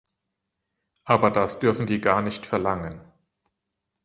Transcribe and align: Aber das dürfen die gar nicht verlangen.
Aber 1.03 1.29
das 1.29 1.59
dürfen 1.59 1.85
die 1.85 2.01
gar 2.01 2.23
nicht 2.23 2.47
verlangen. 2.47 3.01